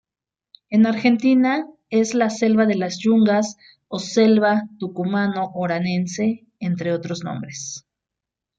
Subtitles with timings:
[0.71, 3.57] En Argentina es la "Selva de las Yungas"
[3.87, 7.85] o "Selva tucumano-Oranense, entre otros nombres.